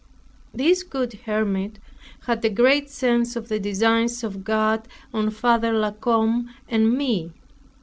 [0.51, 1.77] This good hermit
[2.21, 7.31] had a great sense of the designs of God on Father La Combe and me.